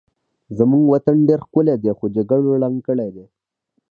[0.57, 3.09] زمونږ وطن ډېر ښکلی خو جګړو ړنګ کړی